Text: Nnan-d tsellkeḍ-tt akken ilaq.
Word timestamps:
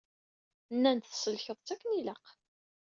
Nnan-d 0.73 1.03
tsellkeḍ-tt 1.05 1.73
akken 1.73 1.91
ilaq. 1.99 2.25